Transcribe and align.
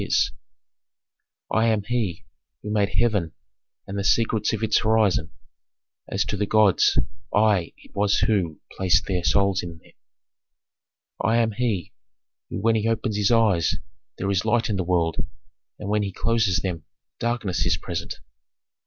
Chorus 0.01 0.31
I. 1.51 1.57
"I 1.65 1.67
am 1.67 1.83
He 1.83 2.25
who 2.63 2.71
made 2.73 2.89
heaven 2.97 3.33
and 3.85 3.99
the 3.99 4.03
secrets 4.03 4.51
of 4.51 4.63
its 4.63 4.79
horizon; 4.79 5.29
as 6.07 6.25
to 6.25 6.35
the 6.37 6.47
gods 6.47 6.97
I 7.31 7.71
it 7.77 7.91
was 7.93 8.17
who 8.21 8.59
placed 8.75 9.05
their 9.05 9.23
souls 9.23 9.61
in 9.61 9.77
them." 9.77 9.77
Chorus 9.77 9.93
II. 9.93 11.17
"I 11.23 11.37
am 11.37 11.51
He 11.51 11.93
who 12.49 12.59
when 12.61 12.73
he 12.73 12.87
opens 12.87 13.15
his 13.15 13.29
eyes 13.29 13.75
there 14.17 14.31
is 14.31 14.43
light 14.43 14.71
in 14.71 14.75
the 14.77 14.83
world 14.83 15.23
and 15.77 15.87
when 15.87 16.01
he 16.01 16.11
closes 16.11 16.61
them 16.63 16.83
darkness 17.19 17.63
is 17.67 17.77
present." 17.77 18.21